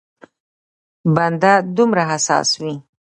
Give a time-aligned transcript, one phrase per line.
[1.15, 2.73] بنده دومره حساس وي.